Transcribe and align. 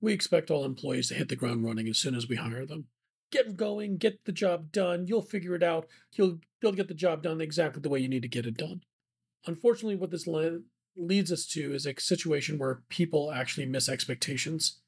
We 0.00 0.12
expect 0.12 0.50
all 0.50 0.64
employees 0.64 1.08
to 1.08 1.14
hit 1.14 1.28
the 1.28 1.36
ground 1.36 1.64
running 1.64 1.88
as 1.88 1.98
soon 1.98 2.14
as 2.14 2.28
we 2.28 2.36
hire 2.36 2.64
them. 2.64 2.86
Get 3.30 3.56
going, 3.56 3.98
get 3.98 4.24
the 4.24 4.32
job 4.32 4.72
done, 4.72 5.06
you'll 5.06 5.22
figure 5.22 5.54
it 5.54 5.62
out, 5.62 5.86
you'll, 6.12 6.38
you'll 6.62 6.72
get 6.72 6.88
the 6.88 6.94
job 6.94 7.22
done 7.22 7.40
exactly 7.40 7.82
the 7.82 7.88
way 7.88 7.98
you 7.98 8.08
need 8.08 8.22
to 8.22 8.28
get 8.28 8.46
it 8.46 8.56
done. 8.56 8.82
Unfortunately, 9.46 9.96
what 9.96 10.10
this 10.10 10.26
le- 10.26 10.60
leads 10.96 11.30
us 11.30 11.46
to 11.46 11.74
is 11.74 11.86
a 11.86 11.94
situation 11.98 12.58
where 12.58 12.82
people 12.88 13.32
actually 13.32 13.66
miss 13.66 13.88
expectations. 13.88 14.78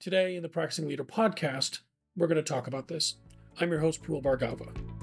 Today, 0.00 0.36
in 0.36 0.42
the 0.42 0.48
Practicing 0.48 0.88
Leader 0.88 1.04
podcast, 1.04 1.80
we're 2.16 2.28
going 2.28 2.36
to 2.36 2.42
talk 2.42 2.66
about 2.66 2.88
this. 2.88 3.16
I'm 3.60 3.70
your 3.70 3.80
host, 3.80 4.02
Parul 4.02 4.22
Bhargava. 4.22 4.97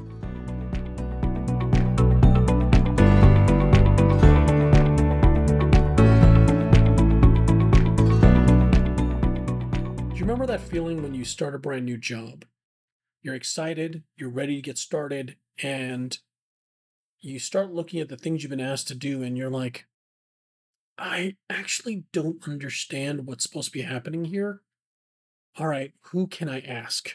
That 10.55 10.61
feeling 10.69 11.03
when 11.03 11.13
you 11.13 11.25
start 11.25 11.53
a 11.53 11.59
brand 11.59 11.83
new 11.83 11.97
job? 11.97 12.45
You're 13.21 13.35
excited, 13.35 14.03
you're 14.15 14.29
ready 14.29 14.55
to 14.55 14.61
get 14.61 14.77
started, 14.77 15.35
and 15.61 16.17
you 17.19 17.39
start 17.39 17.73
looking 17.73 17.99
at 17.99 18.07
the 18.07 18.15
things 18.15 18.41
you've 18.41 18.51
been 18.51 18.61
asked 18.61 18.87
to 18.87 18.95
do, 18.95 19.21
and 19.21 19.37
you're 19.37 19.49
like, 19.49 19.85
I 20.97 21.35
actually 21.49 22.05
don't 22.13 22.47
understand 22.47 23.27
what's 23.27 23.43
supposed 23.43 23.73
to 23.73 23.77
be 23.77 23.81
happening 23.81 24.23
here. 24.23 24.61
All 25.57 25.67
right, 25.67 25.91
who 26.11 26.25
can 26.25 26.47
I 26.47 26.61
ask? 26.61 27.11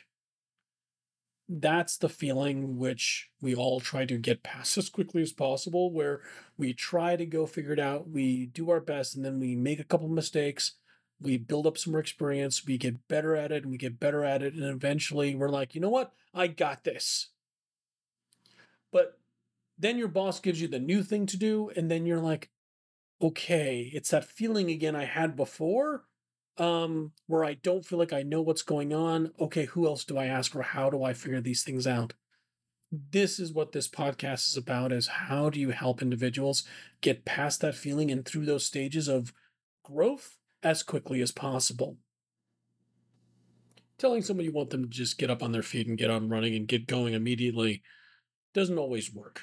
That's 1.48 1.96
the 1.96 2.10
feeling 2.10 2.76
which 2.76 3.30
we 3.40 3.54
all 3.54 3.80
try 3.80 4.04
to 4.04 4.18
get 4.18 4.42
past 4.42 4.76
as 4.76 4.90
quickly 4.90 5.22
as 5.22 5.32
possible, 5.32 5.90
where 5.90 6.20
we 6.58 6.74
try 6.74 7.16
to 7.16 7.24
go 7.24 7.46
figure 7.46 7.72
it 7.72 7.80
out, 7.80 8.06
we 8.06 8.44
do 8.44 8.68
our 8.68 8.80
best, 8.80 9.16
and 9.16 9.24
then 9.24 9.40
we 9.40 9.56
make 9.56 9.80
a 9.80 9.84
couple 9.84 10.08
mistakes, 10.08 10.74
we 11.20 11.36
build 11.36 11.66
up 11.66 11.76
some 11.76 11.92
more 11.92 12.00
experience, 12.00 12.66
we 12.66 12.78
get 12.78 13.06
better 13.08 13.36
at 13.36 13.52
it, 13.52 13.62
and 13.62 13.70
we 13.70 13.78
get 13.78 14.00
better 14.00 14.24
at 14.24 14.42
it, 14.42 14.54
and 14.54 14.64
eventually 14.64 15.34
we're 15.34 15.48
like, 15.48 15.74
you 15.74 15.80
know 15.80 15.90
what? 15.90 16.12
I 16.34 16.46
got 16.46 16.84
this. 16.84 17.28
But 18.90 19.18
then 19.78 19.98
your 19.98 20.08
boss 20.08 20.40
gives 20.40 20.60
you 20.60 20.68
the 20.68 20.78
new 20.78 21.02
thing 21.02 21.26
to 21.26 21.36
do, 21.36 21.70
and 21.76 21.90
then 21.90 22.06
you're 22.06 22.20
like, 22.20 22.50
okay, 23.22 23.90
it's 23.92 24.10
that 24.10 24.24
feeling 24.24 24.70
again 24.70 24.96
I 24.96 25.04
had 25.04 25.36
before, 25.36 26.04
um, 26.56 27.12
where 27.26 27.44
I 27.44 27.54
don't 27.54 27.84
feel 27.84 27.98
like 27.98 28.12
I 28.12 28.22
know 28.22 28.40
what's 28.40 28.62
going 28.62 28.94
on. 28.94 29.32
Okay, 29.38 29.66
who 29.66 29.86
else 29.86 30.04
do 30.04 30.16
I 30.16 30.26
ask 30.26 30.56
or 30.56 30.62
how 30.62 30.90
do 30.90 31.02
I 31.02 31.12
figure 31.12 31.40
these 31.40 31.62
things 31.62 31.86
out? 31.86 32.14
This 32.90 33.38
is 33.38 33.52
what 33.52 33.72
this 33.72 33.88
podcast 33.88 34.48
is 34.48 34.56
about 34.56 34.90
is 34.90 35.06
how 35.06 35.48
do 35.48 35.60
you 35.60 35.70
help 35.70 36.02
individuals 36.02 36.64
get 37.02 37.24
past 37.24 37.60
that 37.60 37.76
feeling 37.76 38.10
and 38.10 38.24
through 38.24 38.46
those 38.46 38.66
stages 38.66 39.06
of 39.06 39.32
growth 39.84 40.39
as 40.62 40.82
quickly 40.82 41.20
as 41.20 41.32
possible. 41.32 41.96
Telling 43.98 44.22
someone 44.22 44.44
you 44.44 44.52
want 44.52 44.70
them 44.70 44.84
to 44.84 44.88
just 44.88 45.18
get 45.18 45.30
up 45.30 45.42
on 45.42 45.52
their 45.52 45.62
feet 45.62 45.86
and 45.86 45.98
get 45.98 46.10
on 46.10 46.28
running 46.28 46.54
and 46.54 46.66
get 46.66 46.86
going 46.86 47.14
immediately 47.14 47.82
doesn't 48.54 48.78
always 48.78 49.12
work. 49.12 49.42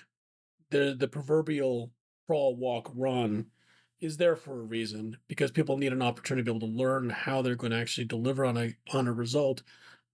The 0.72 0.96
the 0.98 1.08
proverbial 1.08 1.92
crawl, 2.26 2.56
walk, 2.56 2.92
run 2.96 3.48
is 4.00 4.18
there 4.18 4.36
for 4.36 4.60
a 4.60 4.64
reason 4.64 5.18
because 5.28 5.52
people 5.52 5.78
need 5.78 5.94
an 5.94 6.02
opportunity 6.02 6.46
to 6.46 6.52
be 6.52 6.56
able 6.58 6.68
to 6.68 6.74
learn 6.74 7.10
how 7.10 7.42
they're 7.42 7.56
going 7.56 7.72
to 7.72 7.80
actually 7.80 8.06
deliver 8.06 8.46
on 8.46 8.58
a 8.58 8.76
on 8.94 9.08
a 9.08 9.14
result 9.14 9.64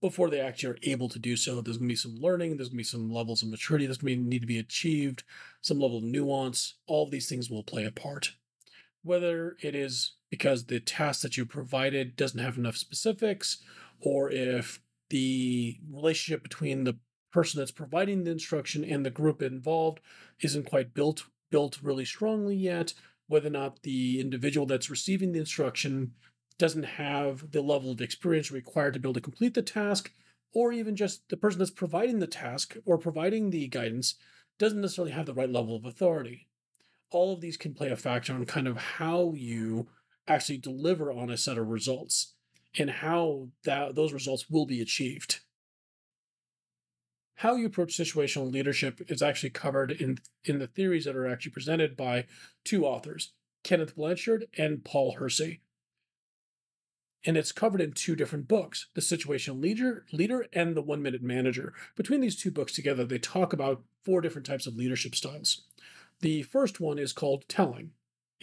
before 0.04 0.30
they 0.30 0.42
actually 0.42 0.70
are 0.70 0.78
able 0.84 1.08
to 1.08 1.18
do 1.18 1.38
so. 1.38 1.62
There's 1.62 1.78
going 1.78 1.88
to 1.88 1.94
be 1.94 1.96
some 1.96 2.18
learning, 2.20 2.58
there's 2.58 2.68
going 2.68 2.76
to 2.76 2.78
be 2.78 2.84
some 2.84 3.10
levels 3.10 3.42
of 3.42 3.50
maturity 3.50 3.86
that's 3.86 4.00
going 4.00 4.22
to 4.22 4.30
need 4.30 4.42
to 4.42 4.48
be 4.48 4.60
achieved, 4.60 5.24
some 5.62 5.80
level 5.80 5.98
of 5.98 6.04
nuance. 6.04 6.76
All 6.88 7.06
of 7.06 7.12
these 7.12 7.30
things 7.30 7.50
will 7.50 7.64
play 7.64 7.86
a 7.86 7.92
part. 7.92 8.34
Whether 9.04 9.56
it 9.62 9.76
is 9.76 10.16
because 10.34 10.66
the 10.66 10.80
task 10.80 11.22
that 11.22 11.38
you 11.38 11.46
provided 11.46 12.16
doesn't 12.16 12.40
have 12.40 12.58
enough 12.58 12.76
specifics, 12.76 13.60
or 14.00 14.32
if 14.32 14.80
the 15.12 15.78
relationship 15.92 16.42
between 16.42 16.86
the 16.86 16.98
person 17.32 17.60
that's 17.60 17.70
providing 17.70 18.24
the 18.24 18.32
instruction 18.32 18.84
and 18.84 19.06
the 19.06 19.12
group 19.12 19.44
involved 19.44 20.00
isn't 20.42 20.66
quite 20.66 20.96
built 20.96 21.26
built 21.52 21.78
really 21.84 22.04
strongly 22.04 22.56
yet, 22.56 22.96
whether 23.28 23.48
or 23.48 23.52
not 23.52 23.84
the 23.84 24.20
individual 24.20 24.66
that's 24.66 24.90
receiving 24.90 25.34
the 25.34 25.40
instruction 25.40 26.14
doesn't 26.58 26.82
have 26.82 27.52
the 27.52 27.62
level 27.62 27.92
of 27.92 28.02
experience 28.02 28.50
required 28.50 28.96
to 28.96 29.00
be 29.00 29.08
able 29.08 29.14
to 29.14 29.22
complete 29.22 29.54
the 29.54 29.62
task, 29.62 30.12
or 30.52 30.74
even 30.74 30.96
just 30.96 31.30
the 31.30 31.38
person 31.38 31.60
that's 31.60 31.70
providing 31.70 32.18
the 32.18 32.26
task 32.26 32.76
or 32.88 32.98
providing 32.98 33.52
the 33.52 33.68
guidance 33.68 34.16
doesn't 34.58 34.82
necessarily 34.82 35.12
have 35.12 35.28
the 35.28 35.34
right 35.36 35.52
level 35.52 35.76
of 35.76 35.86
authority. 35.86 36.48
All 37.12 37.32
of 37.32 37.40
these 37.40 37.56
can 37.56 37.76
play 37.76 37.92
a 37.92 37.96
factor 37.96 38.34
on 38.34 38.44
kind 38.48 38.68
of 38.68 38.78
how 38.78 39.34
you 39.36 39.90
actually 40.28 40.58
deliver 40.58 41.12
on 41.12 41.30
a 41.30 41.38
set 41.38 41.58
of 41.58 41.68
results 41.68 42.34
and 42.78 42.90
how 42.90 43.50
that 43.66 43.96
those 43.96 44.14
results 44.14 44.50
will 44.50 44.66
be 44.66 44.82
achieved. 44.82 45.42
How 47.36 47.56
you 47.56 47.66
approach 47.66 47.98
situational 47.98 48.52
leadership 48.52 49.02
is 49.10 49.22
actually 49.22 49.50
covered 49.50 49.92
in, 49.92 50.20
in 50.46 50.60
the 50.60 50.68
theories 50.68 51.06
that 51.06 51.16
are 51.16 51.28
actually 51.28 51.52
presented 51.52 51.98
by 51.98 52.26
two 52.64 52.86
authors, 52.86 53.34
Kenneth 53.64 53.96
Blanchard 53.96 54.46
and 54.58 54.86
Paul 54.86 55.14
Hersey. 55.14 55.62
And 57.26 57.38
it's 57.38 57.52
covered 57.52 57.82
in 57.82 57.94
two 57.94 58.16
different 58.16 58.48
books, 58.48 58.88
The 58.96 59.02
Situational 59.02 59.62
Leader, 59.62 60.06
Leader 60.12 60.46
and 60.54 60.76
The 60.76 60.82
One 60.82 61.02
Minute 61.02 61.24
Manager. 61.24 61.74
Between 61.96 62.22
these 62.22 62.36
two 62.36 62.52
books 62.52 62.74
together, 62.74 63.06
they 63.06 63.18
talk 63.18 63.54
about 63.54 63.84
four 64.04 64.20
different 64.20 64.46
types 64.46 64.68
of 64.68 64.76
leadership 64.76 65.16
styles. 65.16 65.64
The 66.20 66.44
first 66.44 66.80
one 66.80 67.00
is 67.00 67.14
called 67.14 67.48
telling. 67.48 67.92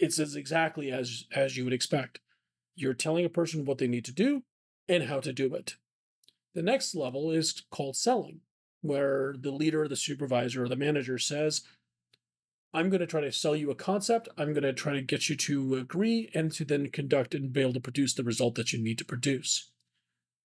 It's 0.01 0.19
as 0.19 0.35
exactly 0.35 0.91
as, 0.91 1.25
as 1.33 1.55
you 1.55 1.63
would 1.63 1.73
expect. 1.73 2.19
You're 2.75 2.93
telling 2.93 3.23
a 3.23 3.29
person 3.29 3.65
what 3.65 3.77
they 3.77 3.87
need 3.87 4.03
to 4.05 4.11
do 4.11 4.43
and 4.89 5.03
how 5.03 5.19
to 5.19 5.31
do 5.31 5.53
it. 5.53 5.75
The 6.55 6.63
next 6.63 6.95
level 6.95 7.31
is 7.31 7.63
called 7.71 7.95
selling 7.95 8.41
where 8.81 9.35
the 9.39 9.51
leader, 9.51 9.87
the 9.87 9.95
supervisor, 9.95 10.63
or 10.63 10.67
the 10.67 10.75
manager 10.75 11.17
says, 11.17 11.61
I'm 12.73 12.89
going 12.89 13.01
to 13.01 13.05
try 13.05 13.21
to 13.21 13.31
sell 13.31 13.55
you 13.55 13.69
a 13.69 13.75
concept. 13.75 14.27
I'm 14.37 14.53
going 14.53 14.63
to 14.63 14.73
try 14.73 14.93
to 14.93 15.01
get 15.01 15.29
you 15.29 15.35
to 15.35 15.75
agree 15.75 16.31
and 16.33 16.51
to 16.53 16.65
then 16.65 16.89
conduct 16.89 17.35
and 17.35 17.53
be 17.53 17.61
able 17.61 17.73
to 17.73 17.79
produce 17.79 18.13
the 18.13 18.23
result 18.23 18.55
that 18.55 18.73
you 18.73 18.81
need 18.81 18.97
to 18.97 19.05
produce. 19.05 19.71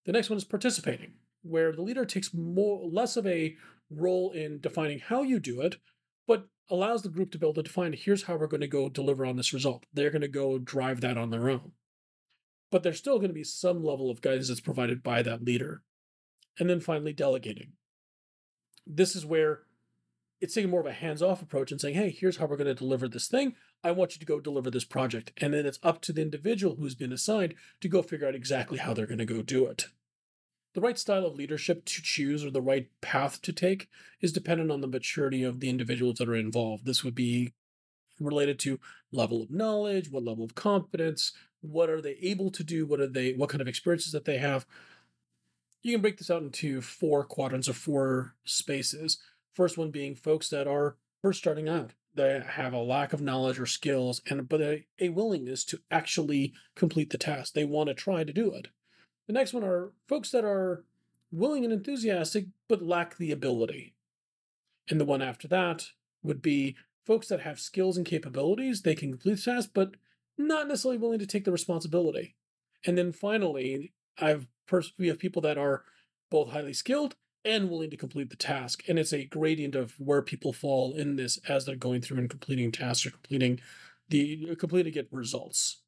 The 0.04 0.12
next 0.12 0.28
one 0.28 0.36
is 0.36 0.44
participating, 0.44 1.14
where 1.42 1.72
the 1.72 1.82
leader 1.82 2.04
takes 2.04 2.34
more 2.34 2.86
less 2.86 3.16
of 3.16 3.26
a 3.26 3.56
role 3.90 4.32
in 4.32 4.60
defining 4.60 4.98
how 4.98 5.22
you 5.22 5.38
do 5.38 5.60
it, 5.60 5.76
but 6.26 6.48
allows 6.70 7.02
the 7.02 7.08
group 7.08 7.30
to 7.30 7.38
be 7.38 7.46
able 7.46 7.54
to 7.54 7.62
define 7.62 7.92
here's 7.92 8.24
how 8.24 8.36
we're 8.36 8.46
going 8.46 8.60
to 8.60 8.66
go 8.66 8.88
deliver 8.88 9.24
on 9.24 9.36
this 9.36 9.52
result. 9.52 9.86
They're 9.92 10.10
going 10.10 10.22
to 10.22 10.28
go 10.28 10.58
drive 10.58 11.00
that 11.02 11.16
on 11.16 11.30
their 11.30 11.48
own. 11.48 11.72
But 12.70 12.82
there's 12.82 12.98
still 12.98 13.18
going 13.18 13.28
to 13.28 13.34
be 13.34 13.44
some 13.44 13.84
level 13.84 14.10
of 14.10 14.20
guidance 14.20 14.48
that's 14.48 14.60
provided 14.60 15.02
by 15.02 15.22
that 15.22 15.44
leader. 15.44 15.82
And 16.58 16.68
then 16.68 16.80
finally, 16.80 17.12
delegating, 17.12 17.72
this 18.86 19.14
is 19.14 19.24
where 19.24 19.60
it's 20.40 20.54
taking 20.54 20.70
more 20.70 20.80
of 20.80 20.86
a 20.86 20.92
hands-off 20.92 21.42
approach 21.42 21.70
and 21.70 21.80
saying, 21.80 21.94
hey, 21.94 22.10
here's 22.10 22.36
how 22.36 22.46
we're 22.46 22.56
going 22.56 22.66
to 22.66 22.74
deliver 22.74 23.08
this 23.08 23.28
thing. 23.28 23.54
I 23.82 23.92
want 23.92 24.14
you 24.14 24.18
to 24.18 24.26
go 24.26 24.40
deliver 24.40 24.70
this 24.70 24.84
project. 24.84 25.32
And 25.38 25.54
then 25.54 25.64
it's 25.64 25.78
up 25.82 26.02
to 26.02 26.12
the 26.12 26.22
individual 26.22 26.76
who's 26.76 26.94
been 26.94 27.12
assigned 27.12 27.54
to 27.80 27.88
go 27.88 28.02
figure 28.02 28.26
out 28.26 28.34
exactly 28.34 28.78
how 28.78 28.92
they're 28.92 29.06
going 29.06 29.18
to 29.18 29.24
go 29.24 29.42
do 29.42 29.66
it. 29.66 29.86
The 30.76 30.82
right 30.82 30.98
style 30.98 31.26
of 31.26 31.34
leadership 31.34 31.84
to 31.86 32.02
choose 32.02 32.44
or 32.44 32.50
the 32.50 32.62
right 32.62 32.88
path 33.00 33.42
to 33.42 33.52
take 33.52 33.88
is 34.20 34.32
dependent 34.32 34.70
on 34.70 34.82
the 34.82 34.86
maturity 34.86 35.42
of 35.42 35.58
the 35.58 35.68
individuals 35.68 36.18
that 36.18 36.28
are 36.28 36.36
involved. 36.36 36.84
This 36.84 37.02
would 37.02 37.14
be 37.14 37.54
related 38.20 38.60
to 38.60 38.78
level 39.10 39.42
of 39.42 39.50
knowledge, 39.50 40.10
what 40.10 40.22
level 40.22 40.44
of 40.44 40.54
competence, 40.54 41.32
what 41.60 41.90
are 41.90 42.00
they 42.00 42.18
able 42.22 42.52
to 42.52 42.62
do, 42.62 42.86
what 42.86 43.00
are 43.00 43.08
they, 43.08 43.32
what 43.32 43.48
kind 43.48 43.60
of 43.60 43.66
experiences 43.66 44.12
that 44.12 44.26
they 44.26 44.38
have 44.38 44.66
you 45.86 45.92
can 45.92 46.02
break 46.02 46.18
this 46.18 46.32
out 46.32 46.42
into 46.42 46.80
four 46.80 47.22
quadrants 47.22 47.68
or 47.68 47.72
four 47.72 48.34
spaces. 48.44 49.18
First 49.54 49.78
one 49.78 49.92
being 49.92 50.16
folks 50.16 50.48
that 50.48 50.66
are 50.66 50.96
first 51.22 51.38
starting 51.38 51.68
out. 51.68 51.92
They 52.16 52.42
have 52.44 52.72
a 52.72 52.82
lack 52.82 53.12
of 53.12 53.20
knowledge 53.20 53.60
or 53.60 53.66
skills, 53.66 54.20
and 54.28 54.48
but 54.48 54.60
a, 54.60 54.84
a 54.98 55.10
willingness 55.10 55.64
to 55.66 55.78
actually 55.88 56.54
complete 56.74 57.10
the 57.10 57.18
task. 57.18 57.52
They 57.52 57.64
want 57.64 57.88
to 57.88 57.94
try 57.94 58.24
to 58.24 58.32
do 58.32 58.52
it. 58.52 58.68
The 59.26 59.32
next 59.32 59.52
one 59.52 59.64
are 59.64 59.92
folks 60.06 60.30
that 60.30 60.44
are 60.44 60.84
willing 61.32 61.64
and 61.64 61.72
enthusiastic, 61.72 62.46
but 62.68 62.82
lack 62.82 63.16
the 63.16 63.32
ability. 63.32 63.94
And 64.88 65.00
the 65.00 65.04
one 65.04 65.22
after 65.22 65.48
that 65.48 65.88
would 66.22 66.40
be 66.40 66.76
folks 67.04 67.28
that 67.28 67.40
have 67.40 67.60
skills 67.60 67.96
and 67.96 68.06
capabilities. 68.06 68.82
They 68.82 68.94
can 68.94 69.12
complete 69.12 69.36
the 69.36 69.42
task, 69.52 69.70
but 69.74 69.96
not 70.38 70.68
necessarily 70.68 70.98
willing 70.98 71.18
to 71.18 71.26
take 71.26 71.44
the 71.44 71.52
responsibility. 71.52 72.36
And 72.84 72.96
then 72.96 73.12
finally, 73.12 73.92
I've 74.18 74.46
pers- 74.66 74.92
we 74.98 75.08
have 75.08 75.18
people 75.18 75.42
that 75.42 75.58
are 75.58 75.84
both 76.30 76.50
highly 76.50 76.72
skilled 76.72 77.16
and 77.44 77.70
willing 77.70 77.90
to 77.90 77.96
complete 77.96 78.30
the 78.30 78.36
task. 78.36 78.82
And 78.88 78.98
it's 78.98 79.12
a 79.12 79.24
gradient 79.24 79.74
of 79.74 79.94
where 79.98 80.22
people 80.22 80.52
fall 80.52 80.94
in 80.94 81.16
this 81.16 81.38
as 81.48 81.64
they're 81.64 81.76
going 81.76 82.02
through 82.02 82.18
and 82.18 82.30
completing 82.30 82.72
tasks 82.72 83.06
or 83.06 83.10
completing 83.10 83.60
the 84.08 84.48
uh, 84.52 84.54
completing 84.56 84.92
get 84.92 85.08
results. 85.10 85.78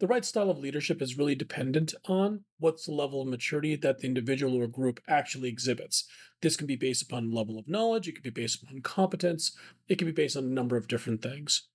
The 0.00 0.06
right 0.06 0.24
style 0.24 0.48
of 0.48 0.58
leadership 0.58 1.02
is 1.02 1.18
really 1.18 1.34
dependent 1.34 1.94
on 2.06 2.44
what's 2.58 2.86
the 2.86 2.92
level 2.92 3.20
of 3.20 3.28
maturity 3.28 3.76
that 3.76 3.98
the 3.98 4.06
individual 4.06 4.56
or 4.56 4.66
group 4.66 4.98
actually 5.06 5.50
exhibits. 5.50 6.08
This 6.40 6.56
can 6.56 6.66
be 6.66 6.74
based 6.74 7.02
upon 7.02 7.30
level 7.30 7.58
of 7.58 7.68
knowledge, 7.68 8.08
it 8.08 8.14
can 8.14 8.22
be 8.22 8.30
based 8.30 8.62
upon 8.62 8.80
competence, 8.80 9.54
it 9.88 9.98
can 9.98 10.06
be 10.06 10.12
based 10.12 10.38
on 10.38 10.44
a 10.44 10.48
number 10.48 10.78
of 10.78 10.88
different 10.88 11.20
things. 11.20 11.68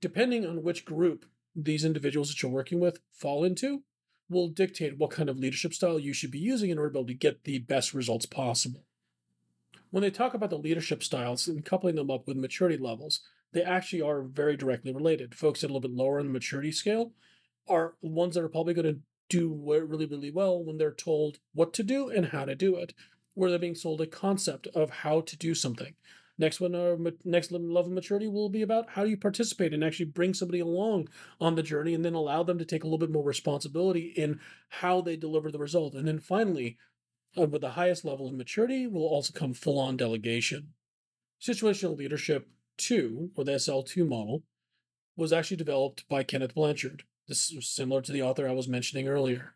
Depending 0.00 0.44
on 0.44 0.64
which 0.64 0.84
group 0.84 1.26
these 1.54 1.84
individuals 1.84 2.28
that 2.28 2.42
you're 2.42 2.50
working 2.50 2.80
with 2.80 2.98
fall 3.12 3.44
into 3.44 3.84
will 4.28 4.48
dictate 4.48 4.98
what 4.98 5.10
kind 5.10 5.30
of 5.30 5.38
leadership 5.38 5.74
style 5.74 6.00
you 6.00 6.12
should 6.12 6.32
be 6.32 6.40
using 6.40 6.70
in 6.70 6.78
order 6.78 6.90
to 6.90 6.94
be 6.94 6.98
able 6.98 7.06
to 7.06 7.14
get 7.14 7.44
the 7.44 7.60
best 7.60 7.94
results 7.94 8.26
possible. 8.26 8.84
When 9.90 10.02
they 10.02 10.10
talk 10.10 10.34
about 10.34 10.50
the 10.50 10.58
leadership 10.58 11.04
styles 11.04 11.46
and 11.46 11.64
coupling 11.64 11.94
them 11.94 12.10
up 12.10 12.26
with 12.26 12.36
maturity 12.36 12.76
levels, 12.76 13.20
they 13.52 13.62
actually 13.62 14.02
are 14.02 14.22
very 14.22 14.56
directly 14.56 14.92
related. 14.92 15.34
Folks 15.34 15.60
that 15.60 15.68
are 15.68 15.70
a 15.70 15.74
little 15.74 15.88
bit 15.88 15.96
lower 15.96 16.18
on 16.18 16.26
the 16.26 16.32
maturity 16.32 16.72
scale 16.72 17.12
are 17.68 17.94
ones 18.00 18.34
that 18.34 18.44
are 18.44 18.48
probably 18.48 18.74
going 18.74 18.94
to 18.94 19.00
do 19.28 19.52
really, 19.64 20.06
really 20.06 20.30
well 20.30 20.62
when 20.62 20.78
they're 20.78 20.92
told 20.92 21.38
what 21.52 21.72
to 21.74 21.82
do 21.82 22.08
and 22.08 22.26
how 22.26 22.44
to 22.44 22.54
do 22.54 22.76
it, 22.76 22.94
where 23.34 23.50
they're 23.50 23.58
being 23.58 23.74
sold 23.74 24.00
a 24.00 24.06
concept 24.06 24.66
of 24.68 24.90
how 24.90 25.20
to 25.20 25.36
do 25.36 25.54
something. 25.54 25.94
Next 26.38 26.60
one, 26.60 26.74
our 26.74 26.94
uh, 26.94 27.10
next 27.24 27.50
level 27.50 27.78
of 27.78 27.90
maturity 27.90 28.28
will 28.28 28.50
be 28.50 28.60
about 28.60 28.90
how 28.90 29.04
do 29.04 29.10
you 29.10 29.16
participate 29.16 29.72
and 29.72 29.82
actually 29.82 30.06
bring 30.06 30.34
somebody 30.34 30.60
along 30.60 31.08
on 31.40 31.54
the 31.54 31.62
journey, 31.62 31.94
and 31.94 32.04
then 32.04 32.14
allow 32.14 32.42
them 32.42 32.58
to 32.58 32.64
take 32.64 32.84
a 32.84 32.86
little 32.86 32.98
bit 32.98 33.10
more 33.10 33.24
responsibility 33.24 34.12
in 34.16 34.38
how 34.68 35.00
they 35.00 35.16
deliver 35.16 35.50
the 35.50 35.58
result. 35.58 35.94
And 35.94 36.06
then 36.06 36.20
finally, 36.20 36.76
uh, 37.38 37.46
with 37.46 37.62
the 37.62 37.70
highest 37.70 38.04
level 38.04 38.28
of 38.28 38.34
maturity 38.34 38.86
will 38.86 39.06
also 39.06 39.32
come 39.32 39.54
full-on 39.54 39.96
delegation. 39.96 40.74
Situational 41.40 41.96
leadership 41.96 42.48
2, 42.78 43.30
or 43.36 43.44
the 43.44 43.52
SL2 43.52 44.06
model, 44.08 44.42
was 45.16 45.32
actually 45.32 45.56
developed 45.56 46.08
by 46.08 46.22
Kenneth 46.22 46.54
Blanchard. 46.54 47.04
This 47.28 47.50
is 47.50 47.68
similar 47.68 48.02
to 48.02 48.12
the 48.12 48.22
author 48.22 48.48
I 48.48 48.52
was 48.52 48.68
mentioning 48.68 49.08
earlier. 49.08 49.54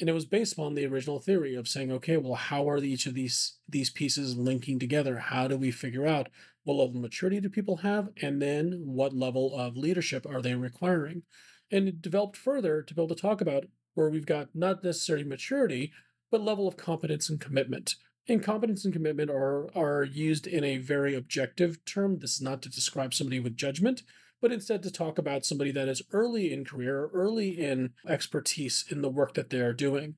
And 0.00 0.08
it 0.08 0.12
was 0.12 0.26
based 0.26 0.52
upon 0.52 0.74
the 0.74 0.86
original 0.86 1.18
theory 1.18 1.54
of 1.54 1.66
saying, 1.66 1.90
okay, 1.90 2.16
well, 2.16 2.34
how 2.34 2.68
are 2.68 2.78
each 2.78 3.06
of 3.06 3.14
these 3.14 3.58
these 3.68 3.90
pieces 3.90 4.36
linking 4.36 4.78
together? 4.78 5.18
How 5.18 5.48
do 5.48 5.56
we 5.56 5.70
figure 5.70 6.06
out 6.06 6.28
what 6.64 6.74
level 6.74 6.96
of 6.96 7.02
maturity 7.02 7.40
do 7.40 7.48
people 7.48 7.78
have, 7.78 8.10
and 8.20 8.40
then 8.42 8.82
what 8.84 9.14
level 9.14 9.58
of 9.58 9.76
leadership 9.76 10.26
are 10.26 10.42
they 10.42 10.54
requiring? 10.54 11.22
And 11.70 11.88
it 11.88 12.02
developed 12.02 12.36
further 12.36 12.82
to 12.82 12.94
be 12.94 13.02
able 13.02 13.14
to 13.14 13.20
talk 13.20 13.40
about 13.40 13.64
where 13.94 14.10
we've 14.10 14.26
got 14.26 14.48
not 14.54 14.84
necessarily 14.84 15.24
maturity, 15.24 15.92
but 16.30 16.42
level 16.42 16.68
of 16.68 16.76
competence 16.76 17.28
and 17.28 17.40
commitment. 17.40 17.96
And 18.28 18.42
competence 18.42 18.84
and 18.84 18.92
commitment 18.92 19.30
are 19.30 19.68
are 19.74 20.04
used 20.04 20.46
in 20.46 20.62
a 20.62 20.76
very 20.76 21.14
objective 21.14 21.82
term. 21.86 22.18
This 22.18 22.34
is 22.34 22.42
not 22.42 22.60
to 22.62 22.68
describe 22.68 23.14
somebody 23.14 23.40
with 23.40 23.56
judgment, 23.56 24.02
but 24.42 24.52
instead 24.52 24.82
to 24.82 24.90
talk 24.90 25.18
about 25.18 25.46
somebody 25.46 25.70
that 25.72 25.88
is 25.88 26.02
early 26.12 26.52
in 26.52 26.64
career, 26.64 27.08
early 27.14 27.58
in 27.58 27.94
expertise 28.06 28.84
in 28.90 29.00
the 29.00 29.08
work 29.08 29.34
that 29.34 29.48
they're 29.48 29.72
doing. 29.72 30.16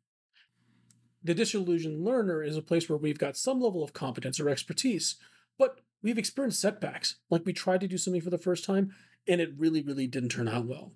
The 1.22 1.34
disillusioned 1.34 2.02
learner 2.04 2.42
is 2.42 2.56
a 2.56 2.62
place 2.62 2.88
where 2.88 2.98
we've 2.98 3.18
got 3.18 3.36
some 3.36 3.60
level 3.60 3.84
of 3.84 3.92
competence 3.92 4.40
or 4.40 4.48
expertise, 4.48 5.16
but 5.58 5.80
we've 6.02 6.18
experienced 6.18 6.60
setbacks. 6.60 7.16
Like 7.28 7.44
we 7.44 7.52
tried 7.52 7.80
to 7.82 7.88
do 7.88 7.98
something 7.98 8.22
for 8.22 8.30
the 8.30 8.38
first 8.38 8.64
time 8.64 8.90
and 9.28 9.40
it 9.40 9.50
really, 9.56 9.82
really 9.82 10.06
didn't 10.06 10.30
turn 10.30 10.48
out 10.48 10.66
well. 10.66 10.94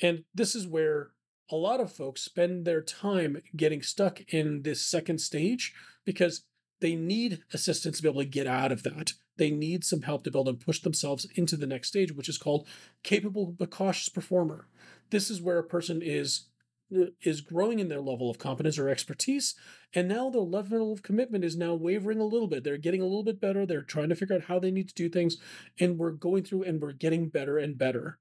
And 0.00 0.24
this 0.34 0.54
is 0.54 0.66
where 0.66 1.10
a 1.50 1.56
lot 1.56 1.80
of 1.80 1.92
folks 1.92 2.22
spend 2.22 2.64
their 2.64 2.82
time 2.82 3.42
getting 3.56 3.82
stuck 3.82 4.20
in 4.32 4.62
this 4.62 4.82
second 4.82 5.20
stage 5.20 5.74
because 6.04 6.42
they 6.80 6.94
need 6.94 7.42
assistance 7.52 7.96
to 7.96 8.02
be 8.02 8.08
able 8.08 8.22
to 8.22 8.28
get 8.28 8.46
out 8.46 8.72
of 8.72 8.82
that. 8.82 9.12
They 9.36 9.50
need 9.50 9.84
some 9.84 10.02
help 10.02 10.24
to 10.24 10.30
build 10.30 10.48
and 10.48 10.60
push 10.60 10.80
themselves 10.80 11.26
into 11.34 11.56
the 11.56 11.66
next 11.66 11.88
stage, 11.88 12.12
which 12.12 12.28
is 12.28 12.38
called 12.38 12.66
capable 13.02 13.46
but 13.46 13.70
cautious 13.70 14.08
performer. 14.08 14.66
This 15.10 15.30
is 15.30 15.40
where 15.40 15.58
a 15.58 15.64
person 15.64 16.02
is 16.02 16.46
uh, 16.94 17.06
is 17.22 17.42
growing 17.42 17.80
in 17.80 17.88
their 17.88 18.00
level 18.00 18.30
of 18.30 18.38
competence 18.38 18.78
or 18.78 18.88
expertise, 18.88 19.54
and 19.94 20.08
now 20.08 20.30
their 20.30 20.40
level 20.40 20.90
of 20.92 21.02
commitment 21.02 21.44
is 21.44 21.56
now 21.56 21.74
wavering 21.74 22.18
a 22.18 22.24
little 22.24 22.48
bit. 22.48 22.64
They're 22.64 22.78
getting 22.78 23.02
a 23.02 23.06
little 23.06 23.22
bit 23.22 23.40
better. 23.40 23.66
They're 23.66 23.82
trying 23.82 24.08
to 24.08 24.14
figure 24.16 24.36
out 24.36 24.44
how 24.44 24.58
they 24.58 24.70
need 24.70 24.88
to 24.88 24.94
do 24.94 25.08
things, 25.08 25.36
and 25.78 25.98
we're 25.98 26.12
going 26.12 26.44
through 26.44 26.62
and 26.62 26.80
we're 26.80 26.92
getting 26.92 27.28
better 27.28 27.58
and 27.58 27.76
better. 27.76 28.18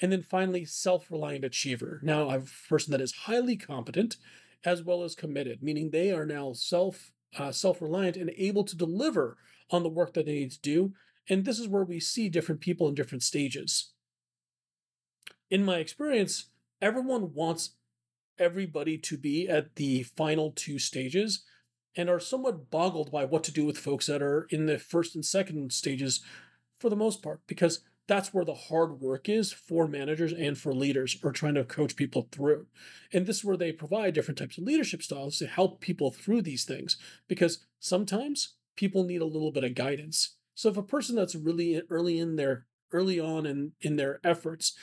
And 0.00 0.10
then 0.10 0.22
finally, 0.22 0.64
self-reliant 0.64 1.44
achiever. 1.44 2.00
Now, 2.02 2.30
a 2.30 2.42
person 2.68 2.90
that 2.92 3.00
is 3.00 3.12
highly 3.12 3.56
competent 3.56 4.16
as 4.64 4.82
well 4.82 5.02
as 5.02 5.14
committed, 5.14 5.62
meaning 5.62 5.90
they 5.90 6.12
are 6.12 6.26
now 6.26 6.52
self 6.52 7.12
uh, 7.38 7.52
self-reliant 7.52 8.16
and 8.16 8.30
able 8.36 8.64
to 8.64 8.76
deliver 8.76 9.38
on 9.70 9.82
the 9.82 9.88
work 9.88 10.12
that 10.14 10.26
they 10.26 10.34
need 10.34 10.50
to 10.52 10.60
do. 10.60 10.92
And 11.28 11.44
this 11.44 11.58
is 11.58 11.68
where 11.68 11.84
we 11.84 11.98
see 12.00 12.28
different 12.28 12.60
people 12.60 12.88
in 12.88 12.94
different 12.94 13.22
stages. 13.22 13.92
In 15.50 15.64
my 15.64 15.78
experience, 15.78 16.46
everyone 16.80 17.32
wants 17.32 17.76
everybody 18.38 18.98
to 18.98 19.16
be 19.16 19.48
at 19.48 19.76
the 19.76 20.02
final 20.02 20.50
two 20.50 20.78
stages 20.78 21.44
and 21.96 22.08
are 22.08 22.20
somewhat 22.20 22.70
boggled 22.70 23.12
by 23.12 23.24
what 23.24 23.44
to 23.44 23.52
do 23.52 23.64
with 23.64 23.78
folks 23.78 24.06
that 24.06 24.22
are 24.22 24.46
in 24.50 24.66
the 24.66 24.78
first 24.78 25.14
and 25.14 25.24
second 25.24 25.72
stages 25.72 26.22
for 26.78 26.88
the 26.88 26.96
most 26.96 27.22
part, 27.22 27.40
because 27.46 27.80
that's 28.08 28.34
where 28.34 28.44
the 28.44 28.54
hard 28.54 29.00
work 29.00 29.28
is 29.28 29.52
for 29.52 29.86
managers 29.86 30.32
and 30.32 30.58
for 30.58 30.74
leaders 30.74 31.16
are 31.22 31.32
trying 31.32 31.54
to 31.54 31.64
coach 31.64 31.96
people 31.96 32.28
through. 32.32 32.66
And 33.12 33.26
this 33.26 33.38
is 33.38 33.44
where 33.44 33.56
they 33.56 33.72
provide 33.72 34.14
different 34.14 34.38
types 34.38 34.58
of 34.58 34.64
leadership 34.64 35.02
styles 35.02 35.38
to 35.38 35.46
help 35.46 35.80
people 35.80 36.10
through 36.10 36.42
these 36.42 36.64
things 36.64 36.96
because 37.28 37.64
sometimes 37.78 38.56
people 38.76 39.04
need 39.04 39.22
a 39.22 39.26
little 39.26 39.52
bit 39.52 39.64
of 39.64 39.74
guidance. 39.74 40.36
So 40.54 40.68
if 40.68 40.76
a 40.76 40.82
person 40.82 41.16
that's 41.16 41.34
really 41.34 41.80
early 41.88 42.18
in 42.18 42.36
their 42.36 42.66
early 42.92 43.18
on 43.18 43.46
in, 43.46 43.72
in 43.80 43.96
their 43.96 44.20
efforts, 44.22 44.76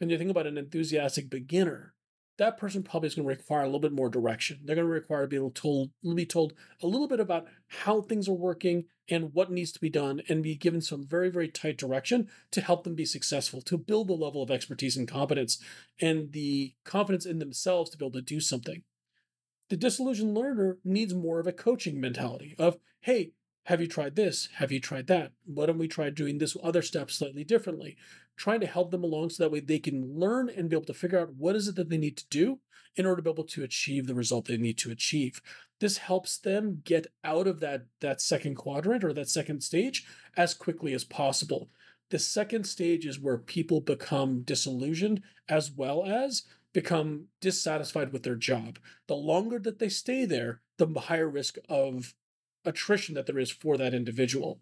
and 0.00 0.10
you 0.10 0.18
think 0.18 0.30
about 0.30 0.46
an 0.46 0.58
enthusiastic 0.58 1.28
beginner, 1.28 1.94
that 2.38 2.58
person 2.58 2.82
probably 2.82 3.06
is 3.06 3.14
going 3.14 3.26
to 3.26 3.34
require 3.34 3.62
a 3.62 3.66
little 3.66 3.80
bit 3.80 3.92
more 3.92 4.10
direction. 4.10 4.60
They're 4.64 4.76
going 4.76 4.86
to 4.86 4.92
require 4.92 5.22
to 5.22 5.28
be 5.28 5.36
able 5.36 5.50
to 5.50 5.60
told, 5.60 5.90
be 6.14 6.26
told 6.26 6.52
a 6.82 6.86
little 6.86 7.08
bit 7.08 7.20
about 7.20 7.46
how 7.68 8.02
things 8.02 8.28
are 8.28 8.34
working 8.34 8.84
and 9.08 9.32
what 9.32 9.50
needs 9.50 9.72
to 9.72 9.80
be 9.80 9.88
done, 9.88 10.20
and 10.28 10.42
be 10.42 10.56
given 10.56 10.80
some 10.80 11.06
very, 11.06 11.30
very 11.30 11.48
tight 11.48 11.78
direction 11.78 12.28
to 12.50 12.60
help 12.60 12.82
them 12.82 12.96
be 12.96 13.04
successful, 13.04 13.62
to 13.62 13.78
build 13.78 14.08
the 14.08 14.14
level 14.14 14.42
of 14.42 14.50
expertise 14.50 14.96
and 14.96 15.06
competence 15.06 15.62
and 16.00 16.32
the 16.32 16.74
confidence 16.84 17.24
in 17.24 17.38
themselves 17.38 17.88
to 17.88 17.96
be 17.96 18.04
able 18.04 18.12
to 18.12 18.20
do 18.20 18.40
something. 18.40 18.82
The 19.70 19.76
disillusioned 19.76 20.34
learner 20.34 20.78
needs 20.84 21.14
more 21.14 21.38
of 21.38 21.46
a 21.46 21.52
coaching 21.52 22.00
mentality 22.00 22.56
of, 22.58 22.78
hey, 23.00 23.32
have 23.66 23.80
you 23.80 23.88
tried 23.88 24.14
this? 24.14 24.48
Have 24.56 24.70
you 24.70 24.80
tried 24.80 25.06
that? 25.08 25.32
Why 25.44 25.66
don't 25.66 25.78
we 25.78 25.88
try 25.88 26.10
doing 26.10 26.38
this 26.38 26.56
other 26.62 26.82
step 26.82 27.10
slightly 27.10 27.42
differently? 27.42 27.96
Trying 28.36 28.60
to 28.60 28.66
help 28.66 28.90
them 28.90 29.02
along 29.02 29.30
so 29.30 29.42
that 29.42 29.50
way 29.50 29.60
they 29.60 29.78
can 29.78 30.18
learn 30.18 30.50
and 30.50 30.68
be 30.68 30.76
able 30.76 30.86
to 30.86 30.94
figure 30.94 31.18
out 31.18 31.34
what 31.34 31.56
is 31.56 31.68
it 31.68 31.76
that 31.76 31.88
they 31.88 31.96
need 31.96 32.16
to 32.18 32.28
do 32.28 32.60
in 32.96 33.06
order 33.06 33.16
to 33.16 33.22
be 33.22 33.30
able 33.30 33.44
to 33.44 33.62
achieve 33.62 34.06
the 34.06 34.14
result 34.14 34.46
they 34.46 34.56
need 34.56 34.78
to 34.78 34.90
achieve. 34.90 35.40
This 35.80 35.98
helps 35.98 36.38
them 36.38 36.82
get 36.84 37.06
out 37.24 37.46
of 37.46 37.60
that, 37.60 37.86
that 38.00 38.20
second 38.20 38.56
quadrant 38.56 39.04
or 39.04 39.12
that 39.12 39.28
second 39.28 39.62
stage 39.62 40.06
as 40.36 40.54
quickly 40.54 40.92
as 40.94 41.04
possible. 41.04 41.70
The 42.10 42.18
second 42.18 42.64
stage 42.64 43.04
is 43.04 43.20
where 43.20 43.38
people 43.38 43.80
become 43.80 44.42
disillusioned 44.42 45.22
as 45.48 45.70
well 45.70 46.04
as 46.04 46.44
become 46.72 47.26
dissatisfied 47.40 48.12
with 48.12 48.22
their 48.22 48.36
job. 48.36 48.78
The 49.06 49.16
longer 49.16 49.58
that 49.60 49.78
they 49.78 49.88
stay 49.88 50.24
there, 50.24 50.60
the 50.76 50.86
higher 50.86 51.28
risk 51.28 51.56
of 51.68 52.14
attrition 52.64 53.14
that 53.14 53.26
there 53.26 53.38
is 53.38 53.50
for 53.50 53.76
that 53.76 53.94
individual. 53.94 54.60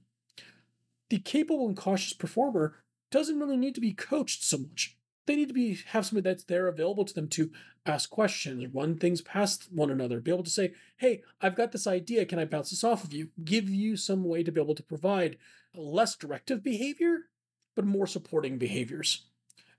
The 1.10 1.18
capable 1.18 1.66
and 1.66 1.76
cautious 1.76 2.12
performer 2.12 2.83
doesn't 3.10 3.38
really 3.38 3.56
need 3.56 3.74
to 3.74 3.80
be 3.80 3.92
coached 3.92 4.44
so 4.44 4.58
much. 4.58 4.96
They 5.26 5.36
need 5.36 5.48
to 5.48 5.54
be 5.54 5.78
have 5.88 6.06
somebody 6.06 6.28
that's 6.28 6.44
there 6.44 6.68
available 6.68 7.04
to 7.04 7.14
them 7.14 7.28
to 7.28 7.50
ask 7.86 8.10
questions, 8.10 8.66
run 8.74 8.96
things 8.96 9.22
past 9.22 9.68
one 9.72 9.90
another, 9.90 10.20
be 10.20 10.30
able 10.30 10.44
to 10.44 10.50
say, 10.50 10.74
"Hey, 10.96 11.22
I've 11.40 11.56
got 11.56 11.72
this 11.72 11.86
idea. 11.86 12.26
Can 12.26 12.38
I 12.38 12.44
bounce 12.44 12.70
this 12.70 12.84
off 12.84 13.04
of 13.04 13.12
you?" 13.12 13.30
Give 13.42 13.68
you 13.68 13.96
some 13.96 14.24
way 14.24 14.42
to 14.42 14.52
be 14.52 14.60
able 14.60 14.74
to 14.74 14.82
provide 14.82 15.38
less 15.74 16.14
directive 16.14 16.62
behavior, 16.62 17.30
but 17.74 17.86
more 17.86 18.06
supporting 18.06 18.58
behaviors. 18.58 19.26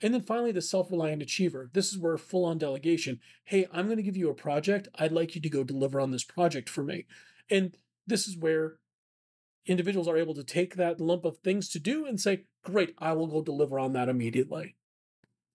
And 0.02 0.14
then 0.14 0.22
finally, 0.22 0.52
the 0.52 0.62
self 0.62 0.92
reliant 0.92 1.22
achiever. 1.22 1.70
This 1.74 1.92
is 1.92 1.98
where 1.98 2.18
full 2.18 2.46
on 2.46 2.58
delegation. 2.58 3.20
Hey, 3.44 3.68
I'm 3.72 3.86
going 3.86 3.98
to 3.98 4.04
give 4.04 4.18
you 4.18 4.30
a 4.30 4.36
project. 4.36 4.88
I'd 4.96 5.12
like 5.12 5.36
you 5.36 5.42
to 5.42 5.50
go 5.50 5.64
deliver 5.64 6.00
on 6.00 6.12
this 6.12 6.24
project 6.24 6.70
for 6.70 6.84
me. 6.84 7.06
And 7.50 7.78
this 8.06 8.28
is 8.28 8.38
where 8.38 8.78
individuals 9.66 10.08
are 10.08 10.18
able 10.18 10.34
to 10.36 10.44
take 10.44 10.76
that 10.76 11.02
lump 11.02 11.26
of 11.26 11.38
things 11.38 11.70
to 11.70 11.80
do 11.80 12.06
and 12.06 12.20
say, 12.20 12.46
Great, 12.64 12.96
I 12.98 13.14
will 13.14 13.28
go 13.28 13.42
deliver 13.42 13.80
on 13.80 13.94
that 13.94 14.10
immediately. 14.10 14.76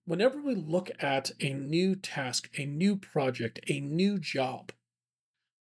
Whenever 0.05 0.41
we 0.41 0.55
look 0.55 0.91
at 1.01 1.31
a 1.41 1.53
new 1.53 1.95
task, 1.95 2.51
a 2.59 2.65
new 2.65 2.97
project, 2.97 3.61
a 3.69 3.81
new 3.81 4.19
job, 4.19 4.73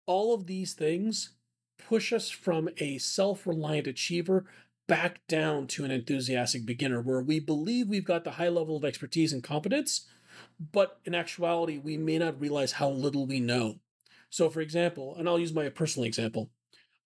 all 0.06 0.34
of 0.34 0.46
these 0.46 0.72
things 0.74 1.34
push 1.78 2.12
us 2.12 2.30
from 2.30 2.68
a 2.78 2.98
self 2.98 3.46
reliant 3.46 3.86
achiever 3.86 4.46
back 4.86 5.20
down 5.28 5.66
to 5.66 5.84
an 5.84 5.90
enthusiastic 5.90 6.64
beginner 6.64 7.00
where 7.00 7.20
we 7.20 7.38
believe 7.38 7.88
we've 7.88 8.04
got 8.04 8.24
the 8.24 8.32
high 8.32 8.48
level 8.48 8.76
of 8.76 8.84
expertise 8.84 9.32
and 9.32 9.42
competence, 9.44 10.06
but 10.72 10.98
in 11.04 11.14
actuality, 11.14 11.78
we 11.78 11.98
may 11.98 12.18
not 12.18 12.40
realize 12.40 12.72
how 12.72 12.88
little 12.88 13.26
we 13.26 13.38
know. 13.38 13.76
So, 14.30 14.48
for 14.50 14.60
example, 14.60 15.14
and 15.16 15.28
I'll 15.28 15.38
use 15.38 15.52
my 15.52 15.68
personal 15.68 16.06
example, 16.06 16.50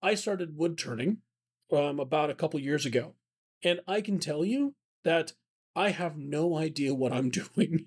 I 0.01 0.15
started 0.15 0.57
wood 0.57 0.79
turning 0.79 1.19
um, 1.73 1.99
about 1.99 2.31
a 2.31 2.35
couple 2.35 2.61
years 2.61 2.87
ago, 2.87 3.14
and 3.64 3.81
I 3.87 4.00
can 4.00 4.19
tell 4.19 4.45
you 4.45 4.75
that 5.05 5.33
I 5.75 5.91
have 5.91 6.17
no 6.17 6.57
idea 6.57 6.95
what 6.95 7.12
I'm 7.12 7.31
doing. 7.57 7.87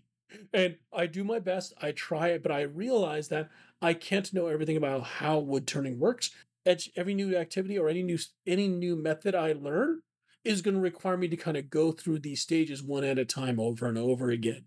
and 0.54 0.78
I 0.94 1.08
do 1.08 1.24
my 1.24 1.40
best, 1.40 1.74
I 1.82 1.92
try 1.92 2.30
it, 2.30 2.44
but 2.44 2.52
I 2.52 2.62
realize 2.62 3.28
that 3.30 3.50
I 3.82 3.94
can't 3.94 4.34
know 4.34 4.48
everything 4.48 4.78
about 4.78 5.04
how 5.04 5.40
wood 5.40 5.68
turning 5.68 6.00
works. 6.00 6.32
Every 6.96 7.14
new 7.14 7.38
activity 7.38 7.78
or 7.78 7.90
any 7.90 8.02
new 8.02 8.18
any 8.48 8.68
new 8.68 8.96
method 8.96 9.36
I 9.36 9.54
learn 9.54 10.02
is 10.44 10.64
going 10.64 10.76
to 10.76 10.82
require 10.82 11.18
me 11.18 11.28
to 11.28 11.38
kind 11.38 11.58
of 11.58 11.70
go 11.70 11.92
through 11.92 12.20
these 12.20 12.42
stages 12.42 12.82
one 12.82 13.04
at 13.04 13.20
a 13.20 13.26
time 13.26 13.60
over 13.60 13.88
and 13.88 13.98
over 13.98 14.32
again. 14.32 14.66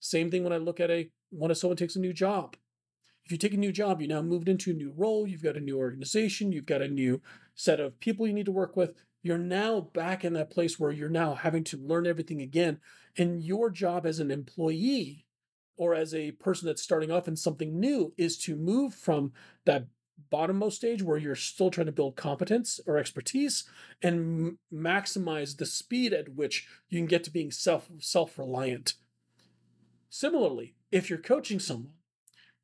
Same 0.00 0.30
thing 0.30 0.44
when 0.44 0.52
I 0.52 0.58
look 0.58 0.78
at 0.78 0.90
a 0.90 1.10
when 1.30 1.52
someone 1.54 1.76
takes 1.76 1.96
a 1.96 2.00
new 2.00 2.12
job. 2.12 2.56
If 3.24 3.32
you 3.32 3.38
take 3.38 3.54
a 3.54 3.58
new 3.58 3.72
job, 3.72 4.02
you 4.02 4.08
now 4.08 4.20
moved 4.20 4.48
into 4.48 4.70
a 4.70 4.74
new 4.74 4.92
role, 4.94 5.26
you've 5.26 5.42
got 5.42 5.56
a 5.56 5.60
new 5.60 5.78
organization, 5.78 6.52
you've 6.52 6.66
got 6.66 6.82
a 6.82 6.88
new 6.88 7.22
set 7.54 7.80
of 7.80 7.98
people 7.98 8.26
you 8.26 8.34
need 8.34 8.46
to 8.46 8.52
work 8.52 8.76
with. 8.76 8.94
You're 9.22 9.38
now 9.38 9.80
back 9.80 10.24
in 10.24 10.34
that 10.34 10.50
place 10.50 10.78
where 10.78 10.90
you're 10.90 11.08
now 11.08 11.34
having 11.34 11.64
to 11.64 11.78
learn 11.78 12.06
everything 12.06 12.42
again. 12.42 12.80
And 13.16 13.42
your 13.42 13.70
job 13.70 14.04
as 14.04 14.20
an 14.20 14.30
employee 14.30 15.24
or 15.76 15.94
as 15.94 16.14
a 16.14 16.32
person 16.32 16.66
that's 16.66 16.82
starting 16.82 17.10
off 17.10 17.26
in 17.26 17.36
something 17.36 17.80
new 17.80 18.12
is 18.18 18.36
to 18.38 18.56
move 18.56 18.94
from 18.94 19.32
that 19.64 19.86
bottommost 20.30 20.72
stage 20.72 21.02
where 21.02 21.16
you're 21.16 21.34
still 21.34 21.70
trying 21.70 21.86
to 21.86 21.92
build 21.92 22.16
competence 22.16 22.78
or 22.86 22.98
expertise 22.98 23.64
and 24.02 24.16
m- 24.16 24.58
maximize 24.72 25.56
the 25.56 25.66
speed 25.66 26.12
at 26.12 26.34
which 26.34 26.68
you 26.90 26.98
can 26.98 27.06
get 27.06 27.24
to 27.24 27.30
being 27.30 27.50
self 27.50 27.88
self-reliant. 27.98 28.94
Similarly, 30.10 30.74
if 30.92 31.08
you're 31.08 31.18
coaching 31.18 31.58
someone, 31.58 31.94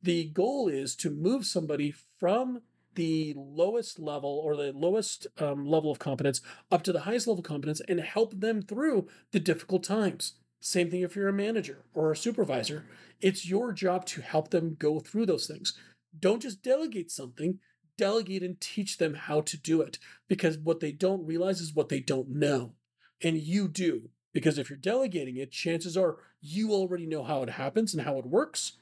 the 0.03 0.25
goal 0.27 0.69
is 0.69 0.97
to 0.97 1.11
move 1.11 1.45
somebody 1.45 1.95
from 2.19 2.63
the 2.95 3.35
lowest 3.37 3.99
level 3.99 4.41
or 4.45 4.57
the 4.57 4.73
lowest 4.73 5.27
um, 5.39 5.65
level 5.65 5.91
of 5.91 5.99
competence 5.99 6.41
up 6.71 6.83
to 6.83 6.93
the 6.93 7.01
highest 7.01 7.27
level 7.27 7.41
of 7.41 7.47
competence 7.47 7.81
and 7.89 8.01
help 8.01 8.41
them 8.41 8.63
through 8.63 9.07
the 9.33 9.41
difficult 9.41 9.85
times. 9.85 10.35
Same 10.61 10.91
thing 10.91 11.03
if 11.03 11.17
you're 11.17 11.29
a 11.29 11.33
manager 11.33 11.85
or 11.95 12.13
a 12.13 12.17
supervisor. 12.17 12.85
It's 13.21 13.49
your 13.49 13.73
job 13.73 14.05
to 14.07 14.21
help 14.21 14.51
them 14.51 14.77
go 14.79 15.01
through 15.01 15.27
those 15.27 15.47
things. 15.47 15.79
Don't 16.19 16.43
just 16.43 16.63
delegate 16.63 17.11
something, 17.11 17.61
delegate 17.97 18.43
and 18.43 18.61
teach 18.61 18.99
them 18.99 19.15
how 19.15 19.41
to 19.43 19.57
do 19.57 19.81
it 19.81 19.99
because 20.29 20.59
what 20.59 20.81
they 20.81 20.93
don't 20.93 21.27
realize 21.27 21.61
is 21.61 21.75
what 21.75 21.89
they 21.89 22.01
don't 22.01 22.29
know. 22.29 22.75
And 23.23 23.39
you 23.39 23.69
do. 23.69 24.11
Because 24.33 24.59
if 24.59 24.71
you're 24.71 24.79
delegating 24.79 25.37
it, 25.37 25.51
chances 25.51 25.97
are 25.97 26.19
you 26.41 26.73
already 26.73 27.07
know 27.07 27.25
how 27.25 27.43
it 27.43 27.51
happens 27.51 27.95
and 27.95 28.05
how 28.05 28.19
it 28.19 28.27
works. 28.27 28.79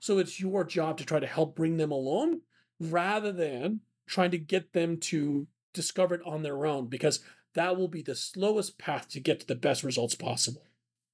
So 0.00 0.18
it's 0.18 0.40
your 0.40 0.64
job 0.64 0.98
to 0.98 1.04
try 1.04 1.20
to 1.20 1.26
help 1.26 1.54
bring 1.54 1.76
them 1.76 1.92
along 1.92 2.40
rather 2.80 3.30
than 3.30 3.80
trying 4.06 4.30
to 4.32 4.38
get 4.38 4.72
them 4.72 4.96
to 4.96 5.46
discover 5.72 6.14
it 6.16 6.22
on 6.26 6.42
their 6.42 6.66
own 6.66 6.86
because 6.86 7.20
that 7.54 7.76
will 7.76 7.88
be 7.88 8.02
the 8.02 8.14
slowest 8.14 8.78
path 8.78 9.08
to 9.10 9.20
get 9.20 9.40
to 9.40 9.46
the 9.46 9.54
best 9.54 9.84
results 9.84 10.14
possible. 10.14 10.62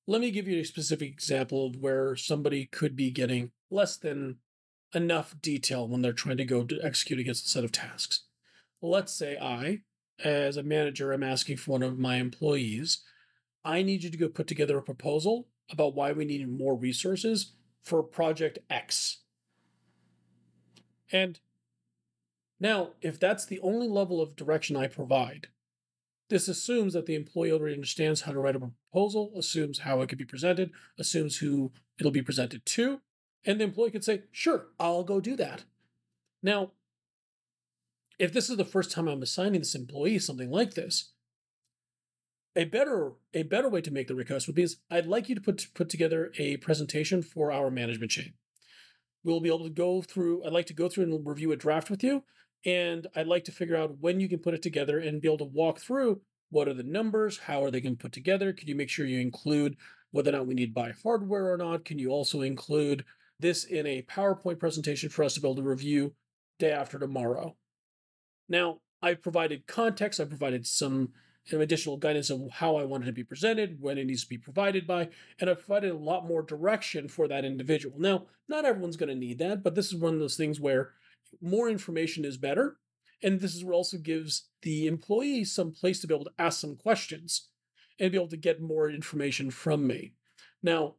Let 0.07 0.21
me 0.21 0.31
give 0.31 0.47
you 0.47 0.61
a 0.61 0.65
specific 0.65 1.11
example 1.11 1.67
of 1.67 1.77
where 1.77 2.15
somebody 2.15 2.67
could 2.67 2.95
be 2.95 3.11
getting 3.11 3.51
less 3.71 3.97
than 3.97 4.37
enough 4.95 5.35
detail 5.43 5.89
when 5.89 6.01
they're 6.01 6.13
trying 6.13 6.37
to 6.37 6.45
go 6.45 6.63
to 6.65 6.81
execute 6.81 7.19
against 7.19 7.47
a 7.47 7.49
set 7.49 7.65
of 7.65 7.73
tasks. 7.73 8.23
Let's 8.81 9.13
say 9.13 9.37
I, 9.37 9.81
as 10.23 10.57
a 10.57 10.63
manager, 10.63 11.13
am 11.13 11.25
asking 11.25 11.57
for 11.57 11.73
one 11.73 11.83
of 11.83 11.99
my 11.99 12.17
employees, 12.17 13.03
I 13.65 13.83
need 13.83 14.05
you 14.05 14.11
to 14.11 14.17
go 14.17 14.29
put 14.29 14.47
together 14.47 14.79
a 14.79 14.83
proposal 14.83 15.49
about 15.71 15.97
why 15.97 16.13
we 16.13 16.25
need 16.25 16.49
more 16.49 16.77
resources 16.77 17.56
for 17.87 18.03
project 18.03 18.59
X. 18.69 19.19
And 21.13 21.39
now, 22.59 22.91
if 23.01 23.21
that's 23.21 23.47
the 23.47 23.61
only 23.61 23.87
level 23.87 24.21
of 24.21 24.35
direction 24.35 24.77
I 24.77 24.89
provide, 24.89 25.49
this 26.29 26.49
assumes 26.49 26.95
that 26.95 27.07
the 27.07 27.15
employee 27.15 27.53
already 27.53 27.77
understands 27.77 28.23
how 28.23 28.33
to 28.33 28.41
write 28.41 28.57
a 28.57 28.61
proposal, 28.61 29.33
assumes 29.37 29.81
how 29.81 30.01
it 30.01 30.09
could 30.09 30.19
be 30.19 30.25
presented, 30.25 30.73
assumes 30.99 31.37
who 31.37 31.71
it'll 31.97 32.11
be 32.11 32.23
presented 32.23 32.67
to, 32.67 33.03
and 33.45 33.61
the 33.61 33.65
employee 33.65 33.93
could 33.93 34.05
say, 34.05 34.25
Sure, 34.33 34.67
I'll 34.81 35.05
go 35.05 35.21
do 35.21 35.37
that. 35.37 35.63
Now, 36.43 36.73
if 38.19 38.33
this 38.33 38.51
is 38.51 38.57
the 38.57 38.65
first 38.65 38.91
time 38.91 39.07
I'm 39.07 39.23
assigning 39.23 39.61
this 39.61 39.77
employee 39.77 40.19
something 40.19 40.51
like 40.51 40.75
this, 40.75 41.13
a 42.57 42.65
better 42.65 43.13
a 43.35 43.43
better 43.43 43.69
way 43.69 43.81
to 43.83 43.91
make 43.91 44.09
the 44.09 44.15
request 44.15 44.47
would 44.47 44.57
be 44.57 44.63
is 44.63 44.79
I'd 44.91 45.07
like 45.07 45.29
you 45.29 45.35
to 45.35 45.41
put 45.41 45.69
put 45.75 45.89
together 45.89 46.33
a 46.39 46.57
presentation 46.57 47.23
for 47.23 47.53
our 47.53 47.71
management 47.71 48.11
chain. 48.11 48.35
We'll 49.23 49.41
be 49.41 49.49
able 49.49 49.65
to 49.65 49.71
go 49.71 50.03
through. 50.03 50.45
I'd 50.45 50.53
like 50.53 50.67
to 50.67 50.75
go 50.75 50.89
through 50.89 51.05
and 51.05 51.27
review 51.27 51.53
a 51.53 51.57
draft 51.57 51.91
with 51.91 52.03
you, 52.03 52.25
and 52.65 53.07
I'd 53.15 53.27
like 53.27 53.45
to 53.45 53.53
figure 53.53 53.77
out 53.77 53.99
when 54.01 54.21
you 54.21 54.29
can 54.29 54.39
put 54.39 54.55
it 54.55 54.63
together 54.63 54.99
and 54.99 55.21
be 55.21 55.29
able 55.29 55.39
to 55.39 55.45
walk 55.45 55.81
through 55.81 56.21
what 56.51 56.69
are 56.69 56.75
the 56.75 56.83
numbers, 56.83 57.39
how 57.39 57.65
are 57.65 57.71
they 57.71 57.81
going 57.81 57.97
to 57.97 58.03
put 58.03 58.13
together. 58.13 58.53
Can 58.53 58.69
you 58.69 58.77
make 58.77 58.89
sure 58.89 59.05
you 59.05 59.21
include 59.21 59.77
whether 60.13 60.31
or 60.31 60.35
not 60.35 60.47
we 60.47 60.55
need 60.55 60.73
buy 60.73 60.93
hardware 61.03 61.53
or 61.53 61.57
not? 61.57 61.85
Can 61.85 61.99
you 61.99 62.11
also 62.11 62.41
include 62.41 63.05
this 63.39 63.65
in 63.65 63.87
a 63.87 64.03
PowerPoint 64.03 64.59
presentation 64.59 65.09
for 65.09 65.25
us 65.25 65.35
to 65.35 65.41
be 65.41 65.49
able 65.49 65.57
to 65.57 65.63
review 65.63 66.15
day 66.59 66.73
after 66.73 66.99
tomorrow. 66.99 67.57
Now, 68.49 68.81
I 69.03 69.15
provided 69.15 69.67
context, 69.67 70.21
I 70.21 70.25
provided 70.25 70.67
some 70.67 71.11
additional 71.53 71.97
guidance 71.97 72.31
of 72.31 72.51
how 72.51 72.77
I 72.77 72.85
want 72.85 73.05
it 73.05 73.07
to 73.07 73.13
be 73.13 73.25
presented, 73.25 73.81
when 73.81 73.99
it 73.99 74.07
needs 74.07 74.25
to 74.25 74.29
be 74.29 74.39
provided 74.39 74.87
by, 74.87 75.09
and 75.39 75.49
I 75.49 75.55
provided 75.55 75.93
a 75.93 75.99
lot 75.99 76.27
more 76.27 76.43
direction 76.43 77.09
for 77.09 77.29
that 77.29 77.45
individual. 77.45 77.99
Now, 77.99 78.27
not 78.49 78.65
everyone's 78.65 78.97
going 78.97 79.09
to 79.09 79.15
need 79.15 79.39
that, 79.39 79.63
but 79.63 79.75
this 79.75 79.87
is 79.87 79.97
one 79.97 80.15
of 80.15 80.21
those 80.21 80.37
things 80.37 80.61
where 80.61 80.93
more 81.41 81.69
information 81.69 82.25
is 82.25 82.37
better. 82.37 82.79
And 83.23 83.41
this 83.41 83.55
is 83.55 83.65
what 83.65 83.75
also 83.75 83.97
gives 83.97 84.49
the 84.63 84.87
employee 84.87 85.45
some 85.45 85.73
place 85.73 86.01
to 86.01 86.07
be 86.07 86.15
able 86.15 86.27
to 86.27 86.33
ask 86.39 86.61
some 86.61 86.77
questions 86.77 87.49
and 87.99 88.13
be 88.13 88.19
able 88.19 88.29
to 88.29 88.37
get 88.37 88.61
more 88.61 88.91
information 88.91 89.51
from 89.51 89.87
me. 89.87 90.13
Now, 90.63 90.97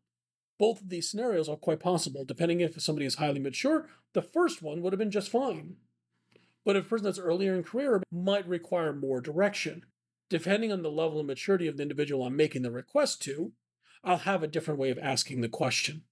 both 0.57 0.81
of 0.81 0.89
these 0.89 1.09
scenarios 1.09 1.47
are 1.47 1.55
quite 1.55 1.79
possible. 1.79 2.25
Depending 2.25 2.61
if 2.61 2.81
somebody 2.81 3.05
is 3.05 3.15
highly 3.15 3.39
mature, 3.39 3.87
the 4.13 4.23
first 4.23 4.63
one 4.63 4.81
would 4.81 4.93
have 4.93 4.99
been 4.99 5.11
just 5.11 5.29
fine. 5.29 5.75
But 6.65 6.75
a 6.75 6.81
person 6.81 7.05
that's 7.05 7.19
earlier 7.19 7.53
in 7.53 7.63
career 7.63 8.01
might 8.11 8.47
require 8.47 8.93
more 8.93 9.21
direction. 9.21 9.85
Depending 10.29 10.71
on 10.71 10.81
the 10.81 10.91
level 10.91 11.19
of 11.19 11.25
maturity 11.25 11.67
of 11.67 11.77
the 11.77 11.83
individual 11.83 12.25
I'm 12.25 12.35
making 12.35 12.61
the 12.61 12.71
request 12.71 13.21
to, 13.23 13.53
I'll 14.03 14.17
have 14.17 14.43
a 14.43 14.47
different 14.47 14.79
way 14.79 14.89
of 14.89 14.99
asking 14.99 15.41
the 15.41 15.49
question. 15.49 16.03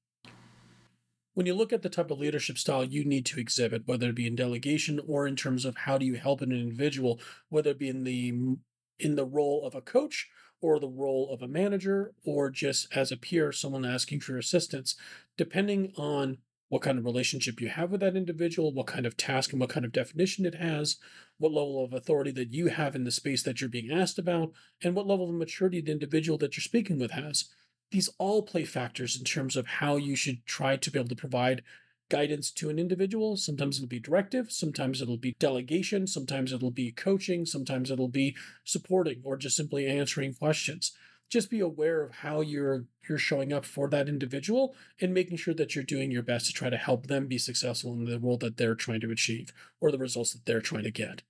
When 1.33 1.45
you 1.45 1.53
look 1.53 1.73
at 1.73 1.81
the 1.81 1.89
type 1.89 2.11
of 2.11 2.19
leadership 2.19 2.57
style 2.57 2.85
you 2.85 3.03
need 3.03 3.25
to 3.27 3.39
exhibit, 3.39 3.83
whether 3.85 4.09
it 4.09 4.15
be 4.15 4.27
in 4.27 4.35
delegation 4.35 5.01
or 5.05 5.27
in 5.27 5.35
terms 5.35 5.65
of 5.65 5.75
how 5.75 5.97
do 5.97 6.05
you 6.05 6.15
help 6.15 6.41
an 6.41 6.53
individual, 6.53 7.19
whether 7.49 7.71
it 7.71 7.79
be 7.79 7.89
in 7.89 8.05
the 8.05 8.57
in 8.97 9.15
the 9.15 9.25
role 9.25 9.65
of 9.65 9.75
a 9.75 9.81
coach 9.81 10.29
or 10.61 10.79
the 10.79 10.87
role 10.87 11.29
of 11.29 11.41
a 11.41 11.47
manager 11.47 12.13
or 12.23 12.49
just 12.49 12.87
as 12.95 13.11
a 13.11 13.17
peer, 13.17 13.51
someone 13.51 13.85
asking 13.85 14.21
for 14.21 14.37
assistance, 14.37 14.95
depending 15.35 15.91
on 15.97 16.37
what 16.75 16.81
kind 16.81 16.99
of 16.99 17.05
relationship 17.05 17.61
you 17.61 17.69
have 17.69 17.89
with 17.89 18.01
that 18.01 18.17
individual, 18.17 18.73
what 18.73 18.85
kind 18.85 19.05
of 19.05 19.15
task 19.15 19.53
and 19.53 19.61
what 19.61 19.69
kind 19.69 19.85
of 19.85 19.93
definition 19.93 20.45
it 20.45 20.55
has, 20.55 20.97
what 21.37 21.53
level 21.53 21.81
of 21.81 21.93
authority 21.93 22.31
that 22.31 22.51
you 22.51 22.67
have 22.67 22.95
in 22.95 23.05
the 23.05 23.11
space 23.11 23.43
that 23.43 23.61
you're 23.61 23.69
being 23.69 23.93
asked 23.93 24.19
about, 24.19 24.51
and 24.83 24.93
what 24.93 25.07
level 25.07 25.29
of 25.29 25.35
maturity 25.35 25.79
the 25.79 25.93
individual 25.93 26.37
that 26.37 26.57
you're 26.57 26.61
speaking 26.61 26.99
with 26.99 27.11
has. 27.11 27.45
These 27.91 28.09
all 28.17 28.41
play 28.41 28.65
factors 28.65 29.17
in 29.17 29.23
terms 29.23 29.55
of 29.55 29.65
how 29.65 29.95
you 29.95 30.17
should 30.17 30.45
try 30.45 30.75
to 30.75 30.91
be 30.91 30.99
able 30.99 31.07
to 31.07 31.15
provide 31.15 31.63
guidance 32.09 32.51
to 32.51 32.69
an 32.69 32.77
individual. 32.77 33.37
Sometimes 33.37 33.77
it'll 33.77 33.87
be 33.87 34.01
directive, 34.01 34.51
sometimes 34.51 35.01
it'll 35.01 35.15
be 35.15 35.33
delegation, 35.39 36.07
sometimes 36.07 36.51
it'll 36.51 36.71
be 36.71 36.91
coaching, 36.91 37.45
sometimes 37.45 37.89
it'll 37.89 38.09
be 38.09 38.35
supporting 38.65 39.21
or 39.23 39.37
just 39.37 39.55
simply 39.55 39.87
answering 39.87 40.33
questions. 40.33 40.91
Just 41.29 41.49
be 41.49 41.59
aware 41.59 42.01
of 42.03 42.15
how 42.15 42.41
you're 42.41 42.85
you're 43.09 43.17
showing 43.17 43.51
up 43.51 43.65
for 43.65 43.89
that 43.89 44.07
individual 44.07 44.75
and 45.01 45.13
making 45.13 45.37
sure 45.37 45.53
that 45.53 45.75
you're 45.75 45.83
doing 45.83 46.11
your 46.11 46.23
best 46.23 46.47
to 46.47 46.53
try 46.53 46.69
to 46.69 46.77
help 46.77 47.07
them 47.07 47.27
be 47.27 47.37
successful 47.37 47.93
in 47.93 48.05
the 48.05 48.19
role 48.19 48.37
that 48.37 48.57
they're 48.57 48.75
trying 48.75 49.01
to 49.01 49.11
achieve 49.11 49.51
or 49.79 49.91
the 49.91 49.97
results 49.97 50.33
that 50.33 50.45
they're 50.45 50.61
trying 50.61 50.83
to 50.83 50.91
get. 50.91 51.23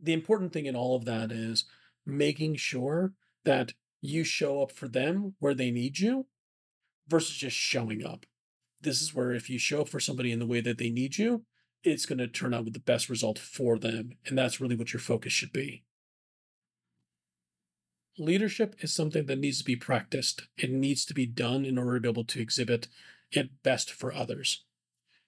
The 0.00 0.12
important 0.12 0.52
thing 0.52 0.66
in 0.66 0.76
all 0.76 0.94
of 0.94 1.04
that 1.06 1.32
is 1.32 1.64
making 2.04 2.56
sure 2.56 3.12
that 3.44 3.72
you 4.00 4.24
show 4.24 4.62
up 4.62 4.72
for 4.72 4.88
them 4.88 5.34
where 5.38 5.54
they 5.54 5.70
need 5.70 5.98
you 5.98 6.26
versus 7.08 7.36
just 7.36 7.56
showing 7.56 8.04
up 8.04 8.26
this 8.86 9.02
is 9.02 9.14
where 9.14 9.32
if 9.32 9.48
you 9.50 9.58
show 9.58 9.82
up 9.82 9.88
for 9.88 10.00
somebody 10.00 10.32
in 10.32 10.38
the 10.38 10.46
way 10.46 10.60
that 10.60 10.78
they 10.78 10.90
need 10.90 11.18
you, 11.18 11.44
it's 11.82 12.06
going 12.06 12.18
to 12.18 12.28
turn 12.28 12.54
out 12.54 12.64
with 12.64 12.74
the 12.74 12.80
best 12.80 13.08
result 13.08 13.38
for 13.38 13.78
them. 13.78 14.12
And 14.26 14.36
that's 14.36 14.60
really 14.60 14.76
what 14.76 14.92
your 14.92 15.00
focus 15.00 15.32
should 15.32 15.52
be. 15.52 15.82
Leadership 18.18 18.76
is 18.80 18.94
something 18.94 19.26
that 19.26 19.38
needs 19.38 19.58
to 19.58 19.64
be 19.64 19.76
practiced. 19.76 20.48
It 20.56 20.70
needs 20.70 21.04
to 21.04 21.14
be 21.14 21.26
done 21.26 21.64
in 21.64 21.76
order 21.76 21.96
to 21.96 22.00
be 22.00 22.08
able 22.08 22.24
to 22.24 22.40
exhibit 22.40 22.88
it 23.30 23.62
best 23.62 23.92
for 23.92 24.12
others. 24.12 24.64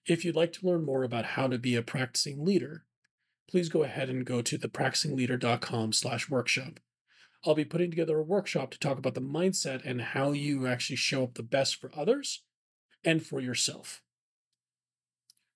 If 0.07 0.25
you'd 0.25 0.37
like 0.37 0.53
to 0.55 0.67
learn 0.67 0.85
more 0.85 1.03
about 1.03 1.27
how 1.27 1.49
to 1.49 1.59
be 1.59 1.75
a 1.75 1.83
practicing 1.83 2.45
leader, 2.45 2.85
please 3.51 3.69
go 3.69 3.83
ahead 3.83 4.09
and 4.09 4.25
go 4.25 4.41
to 4.41 4.59
thepracticingleader.com 4.59 5.93
slash 5.93 6.31
workshop. 6.31 6.81
I'll 7.45 7.55
be 7.55 7.65
putting 7.65 7.91
together 7.91 8.19
a 8.19 8.23
workshop 8.23 8.71
to 8.71 8.79
talk 8.79 8.99
about 8.99 9.15
the 9.15 9.21
mindset 9.21 9.85
and 9.85 10.01
how 10.01 10.33
you 10.33 10.67
actually 10.67 10.97
show 10.97 11.25
up 11.25 11.35
the 11.35 11.43
best 11.43 11.77
for 11.77 11.91
others 11.95 12.43
and 13.05 13.25
for 13.25 13.41
yourself. 13.41 14.03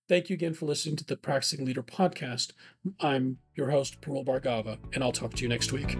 Thank 0.09 0.29
you 0.29 0.35
again 0.35 0.53
for 0.53 0.67
listening 0.67 0.97
to 0.97 1.05
the 1.05 1.17
Practicing 1.17 1.65
Leader 1.65 1.83
podcast. 1.83 2.53
I'm 3.01 3.39
your 3.55 3.71
host, 3.71 4.01
Parul 4.03 4.27
Bhargava, 4.27 4.79
and 4.93 5.03
I'll 5.03 5.13
talk 5.13 5.35
to 5.35 5.43
you 5.43 5.49
next 5.49 5.73
week. 5.73 5.97